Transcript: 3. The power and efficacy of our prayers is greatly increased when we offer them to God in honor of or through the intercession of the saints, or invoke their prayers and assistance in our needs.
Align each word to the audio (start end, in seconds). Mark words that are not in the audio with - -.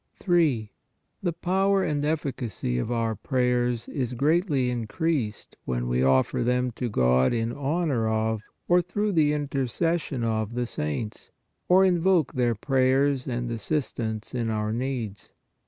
3. 0.15 0.71
The 1.21 1.31
power 1.31 1.83
and 1.83 2.03
efficacy 2.03 2.79
of 2.79 2.91
our 2.91 3.13
prayers 3.13 3.87
is 3.87 4.15
greatly 4.15 4.71
increased 4.71 5.57
when 5.65 5.87
we 5.87 6.01
offer 6.01 6.41
them 6.41 6.71
to 6.71 6.89
God 6.89 7.33
in 7.33 7.51
honor 7.51 8.09
of 8.09 8.41
or 8.67 8.81
through 8.81 9.11
the 9.11 9.31
intercession 9.31 10.23
of 10.23 10.55
the 10.55 10.65
saints, 10.65 11.29
or 11.69 11.85
invoke 11.85 12.33
their 12.33 12.55
prayers 12.55 13.27
and 13.27 13.51
assistance 13.51 14.33
in 14.33 14.49
our 14.49 14.73
needs. 14.73 15.29